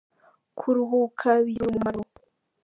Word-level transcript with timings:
Kuruhuka 0.57 1.29
bigira 1.43 1.65
umumaro. 1.69 2.01